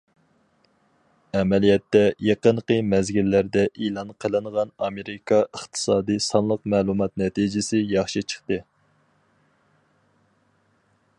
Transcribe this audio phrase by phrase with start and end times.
[1.39, 8.63] ئەمەلىيەتتە، يېقىنقى مەزگىللەردە ئېلان قىلىنغان ئامېرىكا ئىقتىسادى سانلىق مەلۇمات نەتىجىسى ياخشى چىقتى.